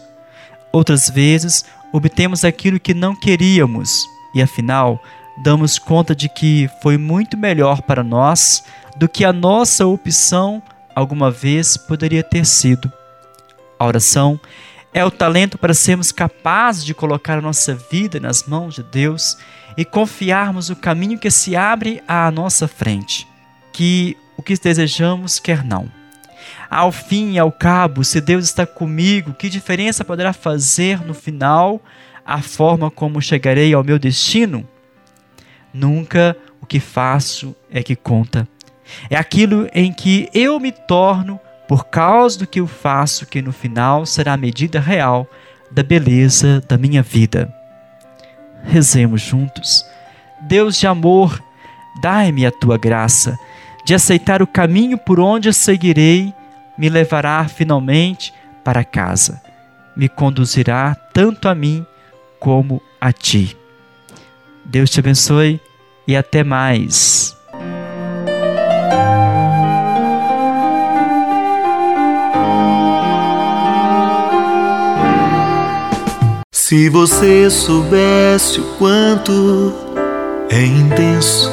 Outras 0.72 1.10
vezes, 1.10 1.66
obtemos 1.92 2.46
aquilo 2.46 2.80
que 2.80 2.94
não 2.94 3.16
queríamos 3.16 4.06
e, 4.34 4.42
afinal, 4.42 5.02
damos 5.44 5.78
conta 5.78 6.16
de 6.16 6.30
que 6.30 6.70
foi 6.82 6.98
muito 6.98 7.38
melhor 7.38 7.82
para 7.82 8.04
nós 8.04 8.64
do 8.96 9.10
que 9.10 9.26
a 9.26 9.34
nossa 9.34 9.86
opção 9.86 10.62
alguma 10.96 11.30
vez 11.30 11.76
poderia 11.76 12.24
ter 12.24 12.46
sido. 12.46 12.92
A 13.78 13.86
oração 13.86 14.40
é 14.96 15.04
o 15.04 15.12
talento 15.12 15.58
para 15.58 15.74
sermos 15.74 16.14
capazes 16.14 16.86
de 16.86 16.94
colocar 16.94 17.38
a 17.38 17.42
nossa 17.42 17.76
vida 17.76 18.18
nas 18.18 18.46
mãos 18.46 18.76
de 18.76 18.82
Deus 18.82 19.38
e 19.76 19.84
confiarmos 19.84 20.70
o 20.70 20.76
caminho 20.76 21.20
que 21.20 21.30
se 21.30 21.54
abre 21.54 22.02
à 22.08 22.32
nossa 22.32 22.66
frente, 22.66 23.28
que 23.74 24.16
o 24.38 24.42
que 24.42 24.58
desejamos 24.58 25.38
quer 25.38 25.66
não. 25.66 25.92
Ao 26.70 26.94
fim 26.94 27.34
e 27.34 27.40
ao 27.40 27.52
cabo, 27.52 28.06
se 28.06 28.22
Deus 28.22 28.46
está 28.46 28.66
comigo, 28.66 29.34
que 29.34 29.50
diferença 29.50 30.06
poderá 30.06 30.32
fazer 30.32 31.06
no 31.06 31.14
final 31.14 31.82
a 32.26 32.42
forma 32.42 32.90
como 32.90 33.22
chegarei 33.22 33.74
ao 33.74 33.84
meu 33.84 34.00
destino? 34.00 34.66
Nunca 35.74 36.38
o 36.62 36.66
que 36.66 36.80
faço 36.80 37.54
é 37.70 37.84
que 37.84 37.98
conta. 37.98 38.48
É 39.10 39.18
aquilo 39.18 39.68
em 39.74 39.92
que 39.92 40.30
eu 40.34 40.58
me 40.58 40.72
torno 40.72 41.38
por 41.68 41.86
causa 41.86 42.40
do 42.40 42.48
que 42.48 42.60
eu 42.60 42.68
faço 42.68 43.26
que 43.26 43.42
no 43.42 43.52
final 43.52 44.06
será 44.06 44.34
a 44.34 44.38
medida 44.38 44.80
real 44.80 45.28
da 45.72 45.84
beleza 45.84 46.62
da 46.68 46.78
minha 46.78 47.02
vida. 47.02 47.54
Rezemos 48.64 49.22
juntos. 49.22 49.86
Deus 50.42 50.78
de 50.78 50.88
amor, 50.88 51.42
dai-me 52.02 52.46
a 52.46 52.52
tua 52.52 52.78
graça 52.78 53.38
de 53.86 53.94
aceitar 53.94 54.42
o 54.42 54.48
caminho 54.48 54.98
por 54.98 55.20
onde 55.20 55.54
seguirei, 55.54 56.34
me 56.76 56.90
levará 56.90 57.48
finalmente 57.48 58.34
para 58.64 58.84
casa. 58.84 59.40
Me 59.96 60.10
conduzirá 60.10 60.96
tanto 61.14 61.48
a 61.48 61.54
mim 61.54 61.86
como 62.40 62.82
a 63.00 63.14
ti. 63.14 63.56
Deus 64.66 64.90
te 64.90 65.00
abençoe 65.00 65.62
e 66.08 66.18
até 66.18 66.44
mais. 66.44 67.35
Se 76.68 76.90
você 76.90 77.48
soubesse 77.48 78.60
o 78.60 78.64
quanto 78.80 79.72
é 80.50 80.66
intenso 80.66 81.48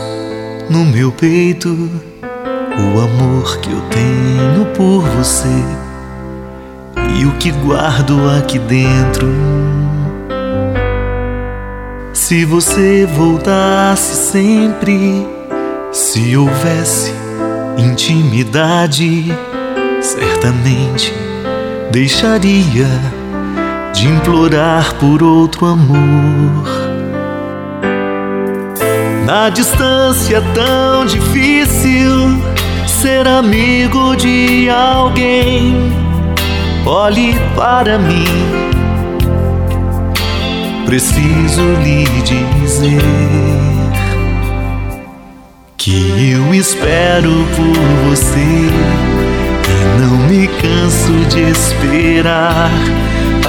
no 0.70 0.86
meu 0.86 1.12
peito 1.12 1.68
o 1.68 2.98
amor 2.98 3.58
que 3.58 3.70
eu 3.70 3.80
tenho 3.90 4.64
por 4.74 5.02
você 5.10 5.48
e 7.18 7.26
o 7.26 7.32
que 7.32 7.50
guardo 7.50 8.26
aqui 8.38 8.58
dentro. 8.58 9.28
Se 12.14 12.46
você 12.46 13.04
voltasse 13.04 14.16
sempre, 14.16 15.26
se 15.92 16.34
houvesse 16.34 17.12
intimidade, 17.76 19.26
certamente 20.00 21.12
deixaria 21.90 23.21
de 23.92 24.08
implorar 24.08 24.94
por 24.94 25.22
outro 25.22 25.66
amor. 25.66 26.92
Na 29.26 29.48
distância 29.48 30.42
tão 30.54 31.06
difícil, 31.06 32.42
ser 32.86 33.26
amigo 33.28 34.16
de 34.16 34.68
alguém, 34.68 35.92
olhe 36.84 37.34
para 37.54 37.98
mim. 37.98 38.24
Preciso 40.86 41.62
lhe 41.82 42.04
dizer 42.22 43.00
que 45.76 46.32
eu 46.32 46.54
espero 46.54 47.30
por 47.56 48.10
você 48.10 48.68
e 49.68 50.00
não 50.00 50.16
me 50.28 50.46
canso 50.48 51.12
de 51.28 51.50
esperar. 51.50 52.70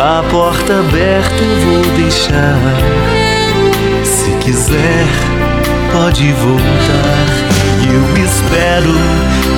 A 0.05 0.21
porta 0.29 0.81
aberta 0.81 1.41
eu 1.41 1.59
vou 1.61 1.95
deixar. 1.95 2.59
Se 4.03 4.31
quiser, 4.41 5.05
pode 5.93 6.29
voltar. 6.33 7.27
Eu 7.87 8.03
espero 8.21 8.93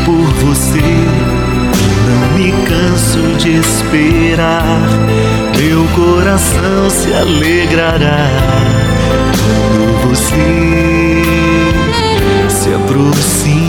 por 0.05 0.23
você 0.45 0.83
não 2.07 2.37
me 2.37 2.51
canso 2.67 3.21
de 3.39 3.57
esperar. 3.57 4.87
Meu 5.57 5.83
coração 5.95 6.91
se 6.91 7.11
alegrará 7.11 8.29
quando 9.41 10.09
você 10.09 11.23
se 12.49 12.71
aproximar. 12.71 13.64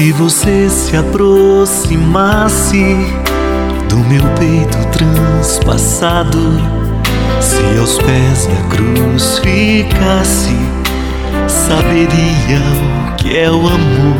Se 0.00 0.12
você 0.12 0.70
se 0.70 0.96
aproximasse 0.96 2.96
do 3.86 3.98
meu 3.98 4.22
peito 4.38 4.78
transpassado, 4.92 6.58
se 7.38 7.78
aos 7.78 7.98
pés 7.98 8.46
da 8.46 8.62
cruz 8.74 9.40
ficasse, 9.40 10.56
saberia 11.46 12.62
o 13.10 13.16
que 13.16 13.36
é 13.36 13.50
o 13.50 13.58
amor. 13.58 14.16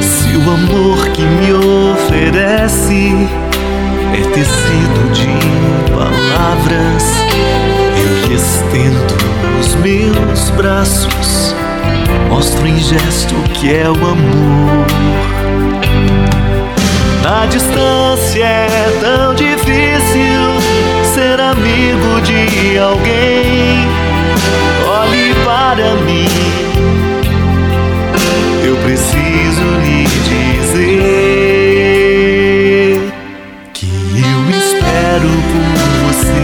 Se 0.00 0.36
o 0.36 0.50
amor 0.52 1.08
que 1.08 1.22
me 1.22 1.54
oferece 1.54 3.28
é 4.14 4.20
tecido 4.32 5.10
de 5.12 5.26
palavras, 5.90 7.02
eu 7.96 8.28
lhe 8.28 8.36
estendo 8.36 9.16
os 9.58 9.74
meus 9.74 10.50
braços 10.50 11.47
mostro 12.28 12.66
em 12.66 12.78
gesto 12.78 13.34
que 13.54 13.74
é 13.74 13.88
o 13.88 13.94
amor. 13.94 14.86
Na 17.22 17.46
distância 17.46 18.44
é 18.44 18.98
tão 19.00 19.34
difícil 19.34 20.60
ser 21.14 21.40
amigo 21.40 22.20
de 22.22 22.78
alguém. 22.78 23.88
Olhe 24.86 25.34
para 25.44 25.94
mim, 26.04 26.28
eu 28.64 28.76
preciso 28.76 29.62
lhe 29.82 30.04
dizer 30.68 31.02
que 33.72 33.86
eu 34.14 34.50
espero 34.50 35.30
por 35.52 35.78
você 36.06 36.42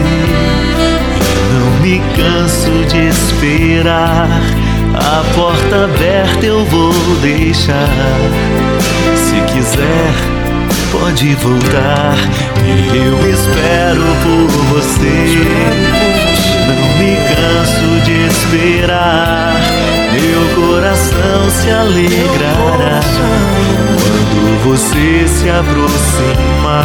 não 1.53 1.69
me 1.81 1.97
canso 2.17 2.73
de 2.89 3.09
esperar. 3.09 4.54
A 4.95 5.25
porta 5.35 5.85
aberta 5.85 6.47
eu 6.47 6.65
vou 6.67 6.93
deixar. 7.21 7.89
Se 9.17 9.41
quiser, 9.53 10.13
pode 10.93 11.35
voltar. 11.37 12.15
Eu 12.95 13.31
espero 13.31 14.03
por 14.23 14.49
você. 14.75 15.19
Não 16.67 16.83
me 16.99 17.17
canso 17.29 17.89
de 18.05 18.27
esperar. 18.27 19.53
Meu 20.13 20.43
coração 20.55 21.51
se 21.51 21.71
alegrará 21.71 23.01
quando 23.99 24.65
você 24.65 25.27
se 25.27 25.51
aproximar. 25.51 26.85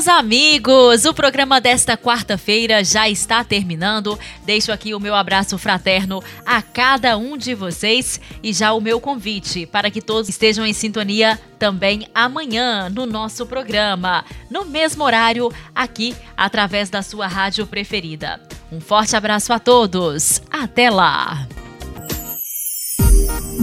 Meus 0.00 0.08
amigos, 0.08 1.04
o 1.04 1.12
programa 1.12 1.60
desta 1.60 1.94
quarta-feira 1.94 2.82
já 2.82 3.06
está 3.06 3.44
terminando. 3.44 4.18
Deixo 4.46 4.72
aqui 4.72 4.94
o 4.94 4.98
meu 4.98 5.14
abraço 5.14 5.58
fraterno 5.58 6.24
a 6.46 6.62
cada 6.62 7.18
um 7.18 7.36
de 7.36 7.54
vocês 7.54 8.18
e 8.42 8.50
já 8.50 8.72
o 8.72 8.80
meu 8.80 8.98
convite 8.98 9.66
para 9.66 9.90
que 9.90 10.00
todos 10.00 10.30
estejam 10.30 10.64
em 10.64 10.72
sintonia 10.72 11.38
também 11.58 12.08
amanhã 12.14 12.88
no 12.88 13.04
nosso 13.04 13.44
programa, 13.44 14.24
no 14.50 14.64
mesmo 14.64 15.04
horário, 15.04 15.52
aqui 15.74 16.16
através 16.34 16.88
da 16.88 17.02
sua 17.02 17.26
rádio 17.26 17.66
preferida. 17.66 18.40
Um 18.72 18.80
forte 18.80 19.14
abraço 19.14 19.52
a 19.52 19.58
todos. 19.58 20.40
Até 20.50 20.88
lá. 20.88 21.46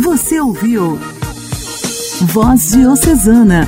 Você 0.03 0.39
ouviu 0.39 0.99
Voz 2.21 2.73
Diocesana, 2.73 3.67